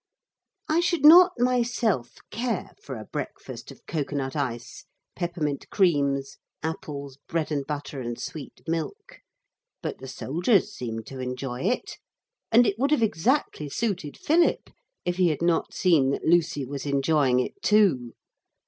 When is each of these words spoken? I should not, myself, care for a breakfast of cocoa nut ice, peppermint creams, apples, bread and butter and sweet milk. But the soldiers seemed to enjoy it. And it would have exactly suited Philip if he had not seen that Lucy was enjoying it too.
I 0.67 0.79
should 0.79 1.05
not, 1.05 1.33
myself, 1.37 2.15
care 2.31 2.71
for 2.81 2.95
a 2.95 3.05
breakfast 3.05 3.69
of 3.69 3.85
cocoa 3.85 4.15
nut 4.15 4.35
ice, 4.35 4.85
peppermint 5.15 5.69
creams, 5.69 6.39
apples, 6.63 7.19
bread 7.27 7.51
and 7.51 7.67
butter 7.67 8.01
and 8.01 8.19
sweet 8.19 8.61
milk. 8.67 9.19
But 9.83 9.99
the 9.99 10.07
soldiers 10.07 10.73
seemed 10.73 11.05
to 11.05 11.19
enjoy 11.19 11.65
it. 11.65 11.99
And 12.51 12.65
it 12.65 12.79
would 12.79 12.89
have 12.89 13.03
exactly 13.03 13.69
suited 13.69 14.17
Philip 14.17 14.71
if 15.05 15.17
he 15.17 15.27
had 15.27 15.43
not 15.43 15.71
seen 15.71 16.09
that 16.09 16.25
Lucy 16.25 16.65
was 16.65 16.87
enjoying 16.87 17.39
it 17.39 17.61
too. 17.61 18.13